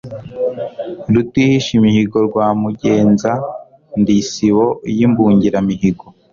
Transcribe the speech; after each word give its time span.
Rutihishimihigo 1.13 2.17
rwa 2.27 2.47
MugenzaNdi 2.59 4.13
isibo 4.23 4.65
y' 4.97 5.03
imbungiramihigo 5.05 6.05